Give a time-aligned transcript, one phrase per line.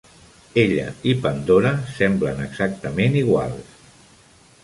[0.61, 3.79] Ella i Pandora semblen exactament iguals.